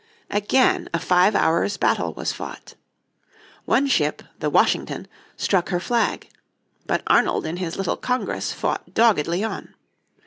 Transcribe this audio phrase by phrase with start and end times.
[0.31, 2.73] Again a five hours' battle was fought.
[3.65, 6.27] One ship, the Washington, struck her flag.
[6.87, 9.75] But Arnold in his little Congress fought doggedly on.